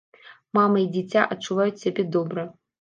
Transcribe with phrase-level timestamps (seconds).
[0.59, 2.51] Мама і дзіця адчуваюць сябе добра.